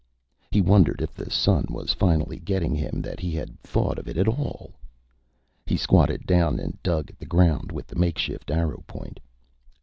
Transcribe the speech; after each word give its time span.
He 0.49 0.61
wondered 0.61 0.99
if 0.99 1.13
the 1.13 1.29
sun 1.29 1.67
was 1.69 1.93
finally 1.93 2.39
getting 2.39 2.73
him 2.73 3.03
that 3.03 3.19
he 3.19 3.33
had 3.33 3.61
thought 3.61 3.99
of 3.99 4.07
it 4.07 4.17
at 4.17 4.27
all. 4.27 4.73
He 5.67 5.77
squatted 5.77 6.25
down 6.25 6.57
and 6.57 6.81
dug 6.81 7.11
at 7.11 7.19
the 7.19 7.25
ground 7.27 7.71
with 7.71 7.85
the 7.85 7.95
makeshift 7.95 8.49
arrow 8.49 8.83
point. 8.87 9.19